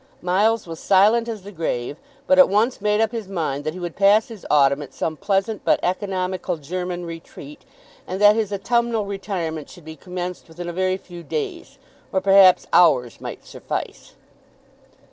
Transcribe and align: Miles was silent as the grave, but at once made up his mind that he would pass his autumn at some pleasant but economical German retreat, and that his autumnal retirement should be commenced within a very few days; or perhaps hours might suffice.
Miles 0.23 0.65
was 0.65 0.79
silent 0.79 1.27
as 1.29 1.43
the 1.43 1.51
grave, 1.51 1.97
but 2.25 2.39
at 2.39 2.49
once 2.49 2.81
made 2.81 2.99
up 2.99 3.11
his 3.11 3.27
mind 3.27 3.63
that 3.63 3.75
he 3.75 3.79
would 3.79 3.95
pass 3.95 4.29
his 4.29 4.47
autumn 4.49 4.81
at 4.81 4.95
some 4.95 5.15
pleasant 5.15 5.63
but 5.63 5.79
economical 5.83 6.57
German 6.57 7.05
retreat, 7.05 7.63
and 8.07 8.19
that 8.19 8.35
his 8.35 8.51
autumnal 8.51 9.05
retirement 9.05 9.69
should 9.69 9.85
be 9.85 9.95
commenced 9.95 10.47
within 10.47 10.67
a 10.67 10.73
very 10.73 10.97
few 10.97 11.21
days; 11.21 11.77
or 12.11 12.19
perhaps 12.19 12.65
hours 12.73 13.21
might 13.21 13.45
suffice. 13.45 14.13